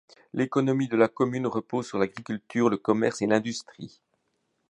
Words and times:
L'économie 0.33 0.87
de 0.87 0.97
la 0.97 1.07
commune 1.07 1.45
repose 1.45 1.85
sur 1.89 1.99
l'agriculture, 1.99 2.71
le 2.71 2.77
commerce 2.77 3.21
et 3.21 3.27
l'industrie. 3.27 4.01